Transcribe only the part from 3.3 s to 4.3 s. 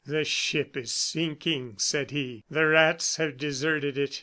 deserted it."